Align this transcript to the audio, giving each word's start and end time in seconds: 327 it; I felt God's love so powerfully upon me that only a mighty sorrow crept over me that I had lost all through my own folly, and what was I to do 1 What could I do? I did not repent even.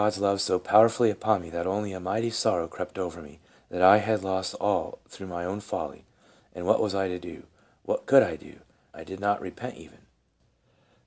327 0.01 0.01
it; 0.01 0.09
I 0.09 0.09
felt 0.17 0.33
God's 0.33 0.49
love 0.49 0.63
so 0.63 0.71
powerfully 0.77 1.09
upon 1.11 1.41
me 1.43 1.49
that 1.51 1.67
only 1.67 1.93
a 1.93 1.99
mighty 1.99 2.31
sorrow 2.31 2.67
crept 2.67 2.97
over 2.97 3.21
me 3.21 3.39
that 3.69 3.83
I 3.83 3.97
had 3.97 4.23
lost 4.23 4.55
all 4.55 4.97
through 5.07 5.27
my 5.27 5.45
own 5.45 5.59
folly, 5.59 6.05
and 6.55 6.65
what 6.65 6.81
was 6.81 6.95
I 6.95 7.07
to 7.07 7.19
do 7.19 7.43
1 7.83 7.83
What 7.83 8.05
could 8.07 8.23
I 8.23 8.35
do? 8.35 8.55
I 8.95 9.03
did 9.03 9.19
not 9.19 9.39
repent 9.41 9.75
even. 9.77 9.99